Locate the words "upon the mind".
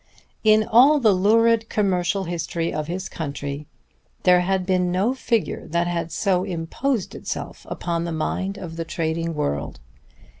7.69-8.57